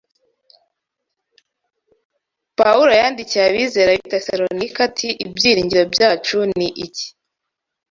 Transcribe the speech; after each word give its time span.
Pawulo 2.59 2.91
yandikiye 2.99 3.43
abizera 3.49 3.91
b’i 3.97 4.05
Tesalonike 4.11 4.79
ati: 4.87 5.07
“Ibyiringiro 5.25 5.83
byacu 5.93 6.37
ni 6.57 6.67
iki 6.85 7.07